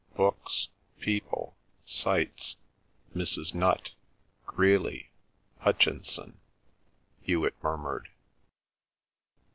"Books, 0.15 0.69
people, 0.99 1.55
sights—Mrs. 1.85 3.53
Nutt, 3.53 3.91
Greeley, 4.47 5.11
Hutchinson," 5.59 6.39
Hewet 7.21 7.53
murmured. 7.61 8.09